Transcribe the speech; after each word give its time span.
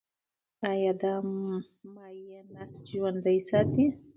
ایا 0.71 0.91
دا 1.01 1.13
مایع 1.93 2.41
نسج 2.53 2.85
ژوندی 2.93 3.39
ساتي؟ 3.47 3.85